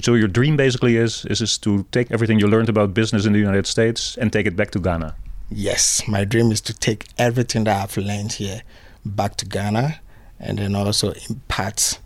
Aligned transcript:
So 0.00 0.14
your 0.14 0.28
dream 0.28 0.56
basically 0.56 0.96
is 0.96 1.24
is, 1.26 1.40
is 1.40 1.58
to 1.58 1.84
take 1.90 2.10
everything 2.10 2.38
you 2.38 2.46
learned 2.46 2.68
about 2.68 2.94
business 2.94 3.26
in 3.26 3.32
the 3.32 3.38
United 3.38 3.66
States 3.66 4.16
and 4.18 4.32
take 4.32 4.46
it 4.46 4.56
back 4.56 4.70
to 4.72 4.78
Ghana. 4.78 5.14
Yes, 5.50 6.06
my 6.06 6.24
dream 6.24 6.52
is 6.52 6.60
to 6.62 6.74
take 6.74 7.06
everything 7.16 7.64
that 7.64 7.82
I've 7.82 7.96
learned 7.96 8.32
here 8.32 8.62
back 9.04 9.36
to 9.36 9.46
Ghana 9.46 10.00
and 10.38 10.58
then 10.58 10.74
also 10.74 11.12
impact 11.30 12.00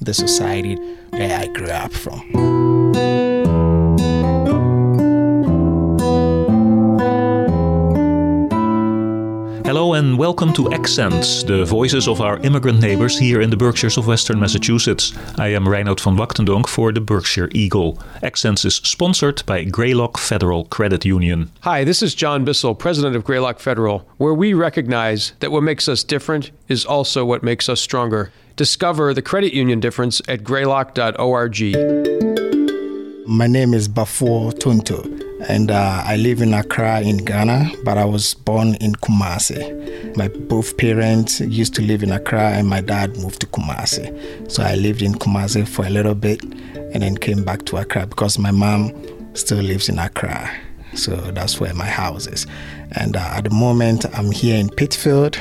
the 0.00 0.14
society 0.14 0.74
where 1.10 1.38
I 1.38 1.46
grew 1.46 1.70
up 1.70 1.92
from. 1.92 2.57
And 10.18 10.24
welcome 10.24 10.52
to 10.52 10.72
Accents, 10.72 11.44
the 11.44 11.64
voices 11.64 12.08
of 12.08 12.20
our 12.20 12.38
immigrant 12.38 12.80
neighbors 12.80 13.16
here 13.18 13.40
in 13.40 13.50
the 13.50 13.56
Berkshires 13.56 13.96
of 13.96 14.08
Western 14.08 14.40
Massachusetts. 14.40 15.12
I 15.38 15.48
am 15.48 15.64
Reinoud 15.64 16.00
van 16.00 16.16
Wachtendonk 16.16 16.66
for 16.66 16.92
the 16.92 17.00
Berkshire 17.00 17.48
Eagle. 17.52 17.98
Accents 18.22 18.64
is 18.64 18.76
sponsored 18.76 19.44
by 19.46 19.64
Greylock 19.64 20.18
Federal 20.18 20.64
Credit 20.64 21.04
Union. 21.04 21.50
Hi, 21.60 21.84
this 21.84 22.02
is 22.02 22.14
John 22.14 22.44
Bissell, 22.44 22.74
president 22.74 23.14
of 23.14 23.24
Greylock 23.24 23.60
Federal, 23.60 24.08
where 24.16 24.34
we 24.34 24.54
recognize 24.54 25.32
that 25.38 25.52
what 25.52 25.62
makes 25.62 25.88
us 25.88 26.02
different 26.02 26.50
is 26.66 26.84
also 26.84 27.24
what 27.24 27.44
makes 27.44 27.68
us 27.68 27.80
stronger. 27.80 28.32
Discover 28.56 29.14
the 29.14 29.22
credit 29.22 29.54
union 29.54 29.78
difference 29.78 30.20
at 30.26 30.42
greylock.org. 30.42 31.60
My 33.28 33.46
name 33.46 33.72
is 33.72 33.88
Bafo 33.88 34.58
Tonto 34.58 35.17
and 35.46 35.70
uh, 35.70 36.02
I 36.04 36.16
live 36.16 36.40
in 36.40 36.52
Accra 36.52 37.00
in 37.00 37.18
Ghana, 37.18 37.70
but 37.84 37.96
I 37.96 38.04
was 38.04 38.34
born 38.34 38.74
in 38.76 38.92
Kumasi. 38.94 40.16
My 40.16 40.28
both 40.28 40.76
parents 40.76 41.40
used 41.40 41.74
to 41.76 41.82
live 41.82 42.02
in 42.02 42.10
Accra, 42.10 42.50
and 42.50 42.68
my 42.68 42.80
dad 42.80 43.16
moved 43.18 43.40
to 43.40 43.46
Kumasi. 43.46 44.50
So 44.50 44.62
I 44.62 44.74
lived 44.74 45.02
in 45.02 45.14
Kumasi 45.14 45.66
for 45.66 45.86
a 45.86 45.90
little 45.90 46.14
bit, 46.14 46.42
and 46.42 47.02
then 47.02 47.16
came 47.16 47.44
back 47.44 47.64
to 47.66 47.76
Accra 47.76 48.06
because 48.06 48.38
my 48.38 48.50
mom 48.50 48.92
still 49.34 49.58
lives 49.58 49.88
in 49.88 49.98
Accra. 49.98 50.50
So 50.94 51.14
that's 51.16 51.60
where 51.60 51.74
my 51.74 51.86
house 51.86 52.26
is. 52.26 52.46
And 52.92 53.16
uh, 53.16 53.34
at 53.36 53.44
the 53.44 53.50
moment, 53.50 54.06
I'm 54.16 54.32
here 54.32 54.58
in 54.58 54.70
Pittsfield, 54.70 55.38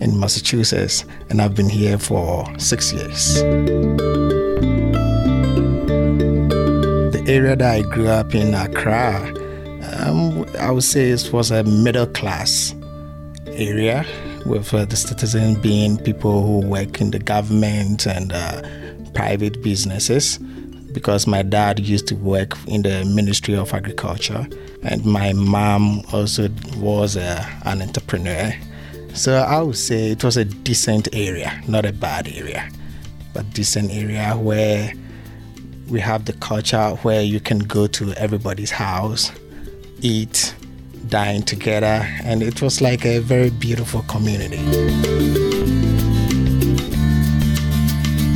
in 0.00 0.18
Massachusetts, 0.20 1.04
and 1.30 1.40
I've 1.40 1.54
been 1.54 1.70
here 1.70 1.98
for 1.98 2.46
six 2.58 2.92
years. 2.92 3.42
Area 7.26 7.56
that 7.56 7.74
I 7.74 7.82
grew 7.82 8.08
up 8.08 8.34
in, 8.34 8.54
Accra, 8.54 9.32
um, 9.98 10.44
I 10.58 10.70
would 10.70 10.84
say 10.84 11.10
it 11.10 11.32
was 11.32 11.50
a 11.50 11.64
middle 11.64 12.06
class 12.06 12.74
area 13.46 14.04
with 14.46 14.74
uh, 14.74 14.84
the 14.84 14.96
citizens 14.96 15.58
being 15.58 15.96
people 15.98 16.42
who 16.42 16.66
work 16.66 17.00
in 17.00 17.10
the 17.10 17.18
government 17.18 18.06
and 18.06 18.32
uh, 18.32 18.62
private 19.14 19.62
businesses 19.62 20.38
because 20.92 21.26
my 21.26 21.42
dad 21.42 21.80
used 21.80 22.06
to 22.08 22.14
work 22.16 22.56
in 22.66 22.82
the 22.82 23.04
Ministry 23.04 23.56
of 23.56 23.72
Agriculture 23.72 24.46
and 24.82 25.04
my 25.04 25.32
mom 25.32 26.02
also 26.12 26.48
was 26.76 27.16
uh, 27.16 27.44
an 27.64 27.82
entrepreneur. 27.82 28.54
So 29.14 29.36
I 29.38 29.62
would 29.62 29.76
say 29.76 30.10
it 30.10 30.22
was 30.22 30.36
a 30.36 30.44
decent 30.44 31.08
area, 31.12 31.60
not 31.68 31.86
a 31.86 31.92
bad 31.92 32.28
area, 32.28 32.68
but 33.32 33.48
decent 33.54 33.90
area 33.92 34.36
where 34.36 34.92
we 35.88 36.00
have 36.00 36.24
the 36.24 36.32
culture 36.34 36.90
where 37.02 37.22
you 37.22 37.40
can 37.40 37.58
go 37.58 37.86
to 37.86 38.12
everybody's 38.14 38.70
house, 38.70 39.30
eat, 40.00 40.54
dine 41.08 41.42
together, 41.42 42.06
and 42.24 42.42
it 42.42 42.62
was 42.62 42.80
like 42.80 43.04
a 43.04 43.18
very 43.18 43.50
beautiful 43.50 44.02
community. 44.02 44.58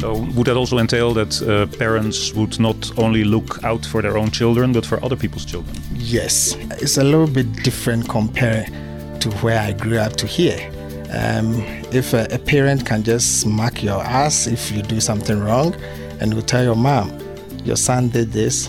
So, 0.00 0.14
would 0.36 0.46
that 0.46 0.56
also 0.56 0.78
entail 0.78 1.12
that 1.14 1.42
uh, 1.42 1.66
parents 1.78 2.32
would 2.34 2.60
not 2.60 2.96
only 2.98 3.24
look 3.24 3.62
out 3.64 3.84
for 3.84 4.02
their 4.02 4.16
own 4.16 4.30
children, 4.30 4.72
but 4.72 4.86
for 4.86 5.02
other 5.04 5.16
people's 5.16 5.44
children? 5.44 5.74
Yes, 5.94 6.54
it's 6.80 6.98
a 6.98 7.04
little 7.04 7.26
bit 7.26 7.50
different 7.64 8.08
compared 8.08 8.66
to 9.20 9.30
where 9.40 9.58
I 9.58 9.72
grew 9.72 9.98
up 9.98 10.14
to 10.16 10.26
here. 10.26 10.70
Um, 11.10 11.54
if 11.90 12.12
a, 12.12 12.26
a 12.30 12.38
parent 12.38 12.86
can 12.86 13.02
just 13.02 13.40
smack 13.40 13.82
your 13.82 14.02
ass 14.02 14.46
if 14.46 14.70
you 14.70 14.82
do 14.82 15.00
something 15.00 15.40
wrong, 15.40 15.74
and 16.20 16.34
will 16.34 16.42
tell 16.42 16.62
your 16.62 16.76
mom, 16.76 17.10
your 17.64 17.76
son 17.76 18.08
did 18.08 18.32
this, 18.32 18.68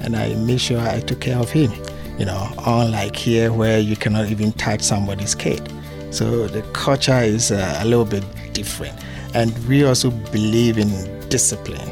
and 0.00 0.16
I 0.16 0.34
made 0.34 0.60
sure 0.60 0.80
I 0.80 1.00
took 1.00 1.20
care 1.20 1.38
of 1.38 1.50
him. 1.50 1.72
You 2.18 2.26
know, 2.26 2.52
unlike 2.66 3.16
here 3.16 3.52
where 3.52 3.78
you 3.78 3.96
cannot 3.96 4.28
even 4.30 4.52
touch 4.52 4.82
somebody's 4.82 5.34
kid. 5.34 5.72
So 6.10 6.46
the 6.46 6.62
culture 6.72 7.20
is 7.20 7.50
uh, 7.50 7.78
a 7.80 7.84
little 7.84 8.04
bit 8.04 8.24
different. 8.52 8.94
And 9.34 9.56
we 9.66 9.84
also 9.84 10.10
believe 10.10 10.76
in 10.76 10.88
discipline 11.30 11.90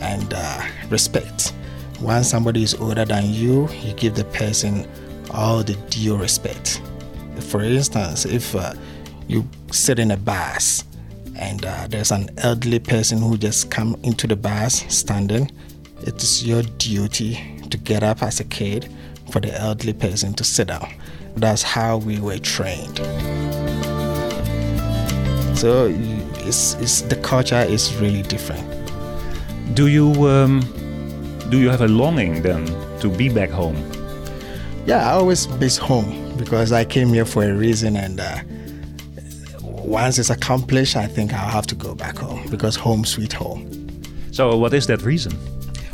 and 0.00 0.34
uh, 0.34 0.66
respect. 0.90 1.52
Once 2.00 2.28
somebody 2.28 2.64
is 2.64 2.74
older 2.74 3.04
than 3.04 3.30
you, 3.32 3.68
you 3.82 3.94
give 3.94 4.16
the 4.16 4.24
person 4.24 4.88
all 5.30 5.62
the 5.62 5.74
due 5.88 6.16
respect. 6.16 6.82
For 7.38 7.62
instance, 7.62 8.24
if 8.24 8.54
uh, 8.56 8.74
you 9.28 9.48
sit 9.70 9.98
in 9.98 10.10
a 10.10 10.16
bus 10.16 10.84
and 11.36 11.64
uh, 11.64 11.86
there's 11.88 12.10
an 12.10 12.28
elderly 12.38 12.78
person 12.78 13.20
who 13.20 13.36
just 13.36 13.70
come 13.70 13.96
into 14.02 14.26
the 14.26 14.36
bus 14.36 14.84
standing, 14.88 15.50
it 16.02 16.22
is 16.22 16.46
your 16.46 16.62
duty 16.78 17.40
to 17.70 17.76
get 17.78 18.02
up 18.02 18.22
as 18.22 18.40
a 18.40 18.44
kid 18.44 18.90
for 19.30 19.40
the 19.40 19.54
elderly 19.58 19.92
person 19.92 20.34
to 20.34 20.44
sit 20.44 20.68
down. 20.68 20.92
That's 21.36 21.62
how 21.62 21.98
we 21.98 22.20
were 22.20 22.38
trained. 22.38 22.98
So 25.56 25.88
it's, 26.40 26.74
it's 26.74 27.02
the 27.02 27.16
culture 27.22 27.62
is 27.62 27.94
really 27.96 28.22
different. 28.22 28.64
Do 29.74 29.88
you 29.88 30.12
um, 30.28 30.60
do 31.48 31.58
you 31.58 31.68
have 31.68 31.80
a 31.80 31.88
longing 31.88 32.42
then 32.42 32.66
to 33.00 33.08
be 33.08 33.28
back 33.28 33.50
home? 33.50 33.76
Yeah, 34.86 35.08
I 35.08 35.12
always 35.12 35.48
miss 35.48 35.78
home 35.78 36.36
because 36.36 36.70
I 36.72 36.84
came 36.84 37.08
here 37.08 37.24
for 37.24 37.44
a 37.44 37.54
reason, 37.54 37.96
and 37.96 38.20
uh, 38.20 38.36
once 39.84 40.18
it's 40.18 40.30
accomplished, 40.30 40.96
I 40.96 41.06
think 41.06 41.32
I'll 41.32 41.50
have 41.50 41.66
to 41.68 41.74
go 41.74 41.94
back 41.94 42.18
home 42.18 42.46
because 42.50 42.76
home, 42.76 43.04
sweet 43.04 43.32
home. 43.32 43.70
So, 44.32 44.56
what 44.56 44.74
is 44.74 44.86
that 44.88 45.02
reason? 45.02 45.32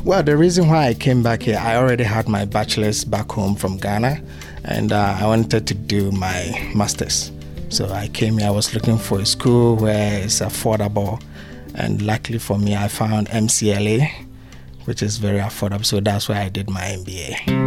Well, 0.05 0.23
the 0.23 0.37
reason 0.37 0.69
why 0.69 0.87
I 0.87 0.95
came 0.95 1.23
back 1.23 1.43
here, 1.43 1.59
I 1.59 1.77
already 1.77 2.05
had 2.05 2.27
my 2.27 2.47
bachelor's 2.47 3.05
back 3.05 3.31
home 3.31 3.55
from 3.55 3.77
Ghana, 3.77 4.23
and 4.65 4.93
uh, 4.93 5.19
I 5.21 5.27
wanted 5.27 5.67
to 5.67 5.75
do 5.75 6.11
my 6.13 6.71
master's. 6.75 7.33
So 7.69 7.87
I 7.91 8.09
came 8.09 8.39
here, 8.39 8.49
I 8.49 8.51
was 8.51 8.75
looking 8.75 8.97
for 8.97 9.21
a 9.21 9.27
school 9.27 9.77
where 9.77 10.25
it's 10.25 10.41
affordable, 10.41 11.23
and 11.75 12.01
luckily 12.01 12.39
for 12.39 12.59
me, 12.59 12.75
I 12.75 12.89
found 12.89 13.29
MCLA, 13.29 14.11
which 14.87 15.03
is 15.03 15.19
very 15.19 15.39
affordable. 15.39 15.85
So 15.85 16.01
that's 16.01 16.29
why 16.29 16.41
I 16.41 16.49
did 16.49 16.71
my 16.71 16.81
MBA. 16.81 17.60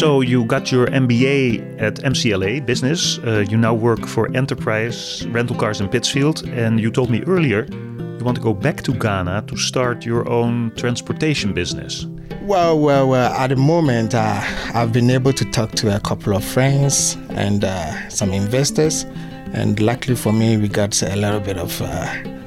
So 0.00 0.22
you 0.22 0.46
got 0.46 0.72
your 0.72 0.86
MBA 0.86 1.78
at 1.78 1.96
MCLA 1.96 2.64
Business. 2.64 3.18
Uh, 3.18 3.44
you 3.46 3.58
now 3.58 3.74
work 3.74 4.06
for 4.06 4.34
Enterprise 4.34 5.26
Rental 5.26 5.54
Cars 5.54 5.78
in 5.78 5.90
Pittsfield, 5.90 6.48
and 6.48 6.80
you 6.80 6.90
told 6.90 7.10
me 7.10 7.22
earlier 7.24 7.66
you 7.66 8.24
want 8.24 8.38
to 8.38 8.42
go 8.42 8.54
back 8.54 8.80
to 8.84 8.94
Ghana 8.94 9.44
to 9.48 9.58
start 9.58 10.06
your 10.06 10.26
own 10.26 10.72
transportation 10.74 11.52
business. 11.52 12.06
Well, 12.40 12.80
well, 12.80 13.10
well. 13.10 13.30
At 13.34 13.48
the 13.48 13.56
moment, 13.56 14.14
uh, 14.14 14.40
I've 14.72 14.90
been 14.90 15.10
able 15.10 15.34
to 15.34 15.44
talk 15.50 15.72
to 15.72 15.94
a 15.94 16.00
couple 16.00 16.34
of 16.34 16.42
friends 16.42 17.18
and 17.32 17.62
uh, 17.62 18.08
some 18.08 18.32
investors, 18.32 19.04
and 19.52 19.78
luckily 19.80 20.16
for 20.16 20.32
me, 20.32 20.56
we 20.56 20.68
got 20.68 21.02
a 21.02 21.14
little 21.14 21.40
bit 21.40 21.58
of 21.58 21.78
uh, 21.82 22.39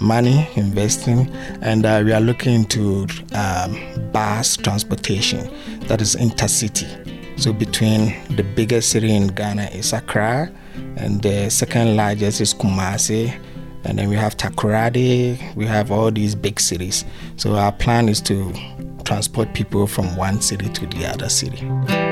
money 0.00 0.48
investing, 0.56 1.28
and 1.62 1.84
uh, 1.84 2.02
we 2.04 2.12
are 2.12 2.20
looking 2.20 2.54
into 2.54 3.06
um, 3.34 4.10
bus 4.12 4.56
transportation 4.56 5.50
that 5.88 6.00
is 6.00 6.16
intercity. 6.16 6.86
So 7.38 7.52
between 7.52 8.14
the 8.36 8.42
biggest 8.42 8.90
city 8.90 9.14
in 9.14 9.28
Ghana 9.28 9.70
is 9.72 9.92
Accra, 9.92 10.50
and 10.96 11.22
the 11.22 11.50
second 11.50 11.96
largest 11.96 12.40
is 12.40 12.54
Kumasi, 12.54 13.38
and 13.84 13.98
then 13.98 14.08
we 14.08 14.16
have 14.16 14.36
Takoradi. 14.36 15.54
We 15.54 15.66
have 15.66 15.92
all 15.92 16.10
these 16.10 16.34
big 16.34 16.60
cities. 16.60 17.04
So 17.36 17.54
our 17.54 17.72
plan 17.72 18.08
is 18.08 18.20
to 18.22 18.52
transport 19.04 19.54
people 19.54 19.86
from 19.86 20.16
one 20.16 20.40
city 20.40 20.68
to 20.68 20.86
the 20.86 21.06
other 21.06 21.28
city. 21.28 22.07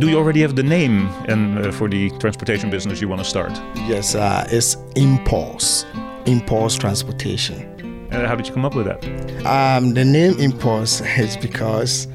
Do 0.00 0.08
you 0.08 0.16
already 0.16 0.40
have 0.40 0.56
the 0.56 0.62
name 0.62 1.08
and 1.28 1.58
uh, 1.58 1.70
for 1.72 1.86
the 1.86 2.08
transportation 2.12 2.70
business 2.70 3.02
you 3.02 3.08
want 3.08 3.22
to 3.22 3.28
start? 3.28 3.52
Yes, 3.86 4.14
uh, 4.14 4.48
it's 4.50 4.74
Impulse, 4.96 5.84
Impulse 6.24 6.78
Transportation. 6.78 8.08
Uh, 8.10 8.26
how 8.26 8.34
did 8.34 8.48
you 8.48 8.54
come 8.54 8.64
up 8.64 8.74
with 8.74 8.86
that? 8.86 9.04
Um, 9.44 9.92
the 9.92 10.06
name 10.06 10.38
Impulse 10.40 11.02
is 11.18 11.36
because, 11.36 12.08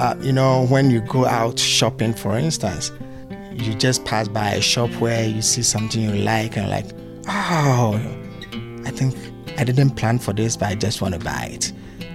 uh, 0.00 0.16
you 0.22 0.32
know, 0.32 0.66
when 0.66 0.90
you 0.90 1.02
go 1.02 1.24
out 1.24 1.56
shopping, 1.56 2.14
for 2.14 2.36
instance, 2.36 2.90
you 3.52 3.74
just 3.74 4.04
pass 4.04 4.26
by 4.26 4.50
a 4.50 4.60
shop 4.60 4.90
where 4.94 5.24
you 5.24 5.40
see 5.40 5.62
something 5.62 6.02
you 6.02 6.14
like 6.14 6.56
and 6.58 6.68
like, 6.68 6.86
oh, 7.28 7.94
I 8.84 8.90
think 8.90 9.14
I 9.56 9.62
didn't 9.62 9.90
plan 9.90 10.18
for 10.18 10.32
this, 10.32 10.56
but 10.56 10.66
I 10.66 10.74
just 10.74 11.00
want 11.00 11.14
to 11.14 11.20
buy 11.20 11.50
it. 11.52 11.72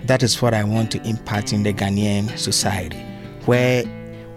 That 0.07 0.24
is 0.24 0.42
what 0.42 0.54
I 0.54 0.66
want 0.66 0.92
to 0.92 1.02
impart 1.07 1.54
in 1.54 1.63
the 1.63 1.72
Ghanaian 1.72 2.38
society, 2.38 3.00
where 3.45 3.86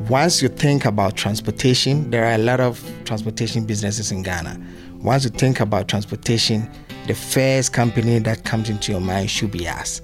once 0.09 0.43
you 0.43 0.49
think 0.49 0.85
about 0.85 1.17
transportation, 1.17 2.11
there 2.11 2.25
are 2.25 2.35
a 2.35 2.39
lot 2.39 2.61
of 2.61 2.83
transportation 3.05 3.65
businesses 3.65 4.13
in 4.13 4.23
Ghana 4.23 4.59
once 5.03 5.25
you 5.25 5.31
think 5.31 5.59
about 5.59 5.89
transportation, 5.89 6.71
the 7.09 7.15
first 7.15 7.73
company 7.73 8.21
that 8.21 8.45
comes 8.45 8.71
into 8.71 8.93
your 8.93 9.01
mind 9.01 9.29
should 9.29 9.51
be 9.51 9.67
us 9.67 10.01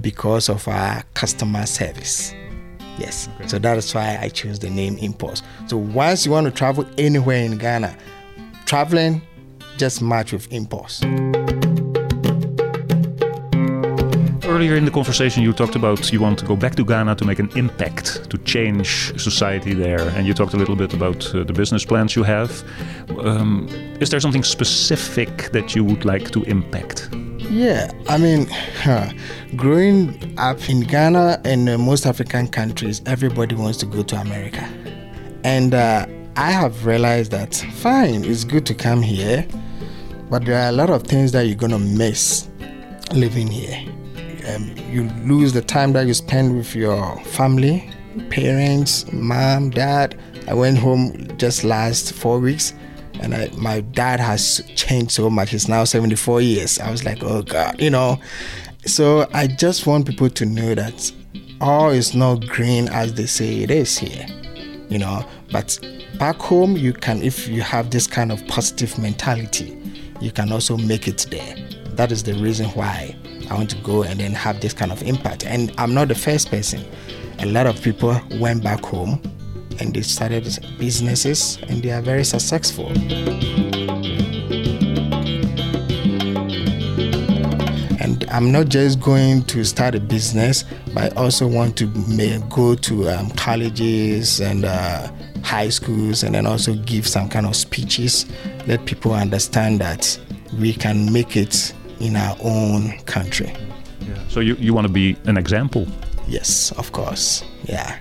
because 0.00 0.48
of 0.48 0.66
our 0.68 1.02
customer 1.14 1.66
service. 1.66 2.32
Yes. 2.96 3.28
Okay. 3.34 3.48
So 3.48 3.58
that 3.58 3.76
is 3.76 3.92
why 3.92 4.18
I 4.20 4.28
chose 4.28 4.60
the 4.60 4.70
name 4.70 4.96
Impulse. 4.98 5.42
So 5.66 5.76
once 5.76 6.24
you 6.24 6.32
want 6.32 6.46
to 6.46 6.52
travel 6.52 6.86
anywhere 6.96 7.44
in 7.44 7.58
Ghana, 7.58 7.96
traveling 8.66 9.20
just 9.76 10.00
match 10.00 10.32
with 10.32 10.50
Impulse. 10.52 11.02
Earlier 14.56 14.76
in 14.76 14.86
the 14.86 14.90
conversation, 14.90 15.42
you 15.42 15.52
talked 15.52 15.76
about 15.76 16.10
you 16.10 16.18
want 16.18 16.38
to 16.38 16.46
go 16.46 16.56
back 16.56 16.76
to 16.76 16.84
Ghana 16.84 17.16
to 17.16 17.26
make 17.26 17.38
an 17.38 17.50
impact, 17.56 18.30
to 18.30 18.38
change 18.38 19.12
society 19.20 19.74
there. 19.74 20.00
And 20.16 20.26
you 20.26 20.32
talked 20.32 20.54
a 20.54 20.56
little 20.56 20.76
bit 20.76 20.94
about 20.94 21.26
uh, 21.34 21.44
the 21.44 21.52
business 21.52 21.84
plans 21.84 22.16
you 22.16 22.22
have. 22.22 22.64
Um, 23.18 23.68
is 24.00 24.08
there 24.08 24.18
something 24.18 24.42
specific 24.42 25.50
that 25.52 25.76
you 25.76 25.84
would 25.84 26.06
like 26.06 26.30
to 26.30 26.42
impact? 26.44 27.10
Yeah, 27.50 27.90
I 28.08 28.16
mean, 28.16 28.46
huh, 28.82 29.12
growing 29.56 30.34
up 30.38 30.70
in 30.70 30.80
Ghana 30.80 31.42
and 31.44 31.68
uh, 31.68 31.76
most 31.76 32.06
African 32.06 32.48
countries, 32.48 33.02
everybody 33.04 33.54
wants 33.54 33.76
to 33.80 33.86
go 33.86 34.02
to 34.04 34.16
America. 34.16 34.66
And 35.44 35.74
uh, 35.74 36.06
I 36.36 36.50
have 36.50 36.86
realized 36.86 37.30
that, 37.32 37.56
fine, 37.74 38.24
it's 38.24 38.44
good 38.44 38.64
to 38.66 38.74
come 38.74 39.02
here, 39.02 39.46
but 40.30 40.46
there 40.46 40.58
are 40.58 40.70
a 40.70 40.72
lot 40.72 40.88
of 40.88 41.02
things 41.02 41.32
that 41.32 41.42
you're 41.42 41.56
going 41.56 41.72
to 41.72 41.78
miss 41.78 42.48
living 43.12 43.48
here. 43.48 43.84
Um, 44.48 44.74
you 44.90 45.04
lose 45.24 45.52
the 45.52 45.62
time 45.62 45.92
that 45.94 46.06
you 46.06 46.14
spend 46.14 46.56
with 46.56 46.74
your 46.74 47.18
family, 47.24 47.90
parents, 48.30 49.10
mom, 49.12 49.70
dad. 49.70 50.18
I 50.46 50.54
went 50.54 50.78
home 50.78 51.36
just 51.36 51.64
last 51.64 52.12
four 52.12 52.38
weeks 52.38 52.72
and 53.20 53.34
I, 53.34 53.50
my 53.56 53.80
dad 53.80 54.20
has 54.20 54.62
changed 54.76 55.12
so 55.12 55.28
much. 55.30 55.50
He's 55.50 55.68
now 55.68 55.84
74 55.84 56.40
years. 56.42 56.78
I 56.78 56.90
was 56.90 57.04
like, 57.04 57.22
oh 57.22 57.42
God, 57.42 57.80
you 57.80 57.90
know. 57.90 58.20
So 58.84 59.28
I 59.32 59.48
just 59.48 59.86
want 59.86 60.06
people 60.06 60.30
to 60.30 60.46
know 60.46 60.74
that 60.74 61.12
all 61.60 61.90
is 61.90 62.14
not 62.14 62.46
green 62.46 62.88
as 62.88 63.14
they 63.14 63.26
say 63.26 63.62
it 63.62 63.70
is 63.70 63.98
here, 63.98 64.26
you 64.88 64.98
know. 64.98 65.26
But 65.50 65.78
back 66.18 66.36
home, 66.36 66.76
you 66.76 66.92
can, 66.92 67.22
if 67.22 67.48
you 67.48 67.62
have 67.62 67.90
this 67.90 68.06
kind 68.06 68.30
of 68.30 68.46
positive 68.46 68.96
mentality, 68.98 69.76
you 70.20 70.30
can 70.30 70.52
also 70.52 70.76
make 70.76 71.08
it 71.08 71.26
there. 71.30 71.56
That 71.94 72.12
is 72.12 72.22
the 72.22 72.34
reason 72.34 72.66
why 72.70 73.16
I 73.50 73.54
want 73.54 73.70
to 73.70 73.76
go 73.78 74.02
and 74.02 74.20
then 74.20 74.32
have 74.32 74.60
this 74.60 74.72
kind 74.72 74.90
of 74.90 75.02
impact. 75.02 75.44
And 75.44 75.72
I'm 75.78 75.94
not 75.94 76.08
the 76.08 76.14
first 76.14 76.50
person. 76.50 76.84
A 77.38 77.46
lot 77.46 77.66
of 77.66 77.80
people 77.82 78.20
went 78.40 78.62
back 78.62 78.84
home 78.84 79.20
and 79.78 79.94
they 79.94 80.02
started 80.02 80.44
businesses 80.78 81.58
and 81.68 81.82
they 81.82 81.90
are 81.90 82.02
very 82.02 82.24
successful. 82.24 82.88
And 88.00 88.24
I'm 88.30 88.50
not 88.50 88.68
just 88.68 89.00
going 89.00 89.44
to 89.44 89.64
start 89.64 89.94
a 89.94 90.00
business, 90.00 90.64
but 90.94 91.12
I 91.12 91.16
also 91.16 91.46
want 91.46 91.76
to 91.78 91.86
go 92.48 92.74
to 92.74 93.08
um, 93.10 93.30
colleges 93.32 94.40
and 94.40 94.64
uh, 94.64 95.10
high 95.42 95.68
schools 95.68 96.22
and 96.22 96.34
then 96.34 96.46
also 96.46 96.74
give 96.74 97.06
some 97.06 97.28
kind 97.28 97.46
of 97.46 97.54
speeches, 97.54 98.26
let 98.66 98.84
people 98.86 99.12
understand 99.12 99.80
that 99.80 100.18
we 100.58 100.72
can 100.72 101.12
make 101.12 101.36
it 101.36 101.72
in 102.00 102.16
our 102.16 102.36
own 102.40 102.98
country. 103.00 103.52
Yeah. 104.00 104.28
So 104.28 104.40
you, 104.40 104.54
you 104.56 104.74
want 104.74 104.86
to 104.86 104.92
be 104.92 105.16
an 105.24 105.36
example? 105.36 105.86
Yes, 106.28 106.72
of 106.72 106.92
course. 106.92 107.44
Yeah. 107.64 107.98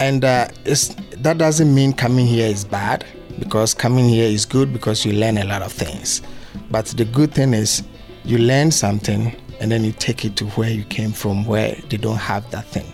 And 0.00 0.24
uh, 0.24 0.48
that 0.64 1.36
doesn't 1.38 1.74
mean 1.74 1.92
coming 1.92 2.26
here 2.26 2.48
is 2.48 2.64
bad 2.64 3.04
because 3.38 3.74
coming 3.74 4.08
here 4.08 4.28
is 4.28 4.44
good 4.44 4.72
because 4.72 5.04
you 5.04 5.12
learn 5.12 5.38
a 5.38 5.44
lot 5.44 5.62
of 5.62 5.72
things. 5.72 6.22
But 6.70 6.86
the 6.86 7.04
good 7.04 7.34
thing 7.34 7.54
is 7.54 7.82
you 8.24 8.38
learn 8.38 8.70
something 8.70 9.34
and 9.60 9.70
then 9.70 9.84
you 9.84 9.92
take 9.92 10.24
it 10.24 10.36
to 10.36 10.46
where 10.50 10.70
you 10.70 10.84
came 10.84 11.12
from 11.12 11.44
where 11.46 11.76
they 11.88 11.96
don't 11.96 12.18
have 12.18 12.50
that 12.50 12.66
thing. 12.66 12.92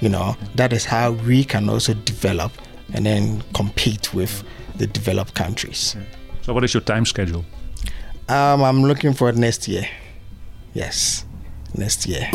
You 0.00 0.08
know, 0.08 0.36
that 0.54 0.72
is 0.72 0.84
how 0.84 1.12
we 1.12 1.44
can 1.44 1.68
also 1.68 1.94
develop 1.94 2.52
and 2.92 3.04
then 3.04 3.42
compete 3.52 4.14
with 4.14 4.44
the 4.76 4.86
developed 4.86 5.34
countries. 5.34 5.96
So, 6.42 6.54
what 6.54 6.64
is 6.64 6.72
your 6.72 6.82
time 6.82 7.04
schedule? 7.04 7.44
Um, 8.28 8.62
I'm 8.62 8.82
looking 8.82 9.14
for 9.14 9.32
next 9.32 9.68
year. 9.68 9.88
Yes, 10.74 11.24
next 11.74 12.06
year. 12.06 12.28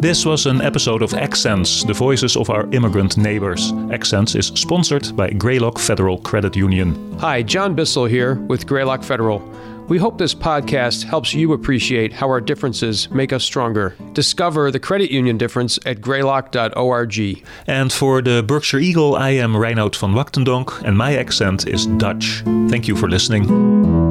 This 0.00 0.24
was 0.24 0.46
an 0.46 0.62
episode 0.62 1.02
of 1.02 1.12
Accents, 1.12 1.84
the 1.84 1.92
voices 1.92 2.34
of 2.36 2.48
our 2.48 2.66
immigrant 2.72 3.18
neighbors. 3.18 3.72
Accents 3.92 4.34
is 4.34 4.46
sponsored 4.46 5.14
by 5.14 5.30
Greylock 5.30 5.78
Federal 5.78 6.16
Credit 6.18 6.56
Union. 6.56 7.18
Hi, 7.18 7.42
John 7.42 7.74
Bissell 7.74 8.06
here 8.06 8.36
with 8.48 8.66
Greylock 8.66 9.02
Federal. 9.02 9.42
We 9.90 9.98
hope 9.98 10.18
this 10.18 10.36
podcast 10.36 11.02
helps 11.02 11.34
you 11.34 11.52
appreciate 11.52 12.12
how 12.12 12.28
our 12.28 12.40
differences 12.40 13.10
make 13.10 13.32
us 13.32 13.42
stronger. 13.42 13.96
Discover 14.12 14.70
the 14.70 14.78
credit 14.78 15.10
union 15.10 15.36
difference 15.36 15.80
at 15.84 16.00
greylock.org. 16.00 17.44
And 17.66 17.92
for 17.92 18.22
the 18.22 18.44
Berkshire 18.44 18.78
Eagle, 18.78 19.16
I 19.16 19.30
am 19.30 19.56
Reinoud 19.56 19.96
van 19.96 20.12
Wachtendonk, 20.12 20.82
and 20.82 20.96
my 20.96 21.16
accent 21.16 21.66
is 21.66 21.86
Dutch. 21.86 22.42
Thank 22.68 22.86
you 22.86 22.94
for 22.94 23.08
listening. 23.08 24.09